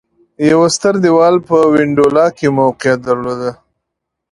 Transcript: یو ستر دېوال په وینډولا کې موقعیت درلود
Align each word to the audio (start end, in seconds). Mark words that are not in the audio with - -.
یو 0.49 0.61
ستر 0.75 0.93
دېوال 1.03 1.35
په 1.47 1.57
وینډولا 1.73 2.25
کې 2.37 2.47
موقعیت 2.59 2.99
درلود 3.07 3.41